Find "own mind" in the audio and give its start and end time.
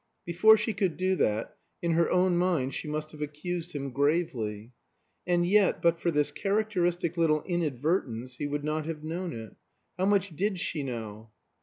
2.09-2.73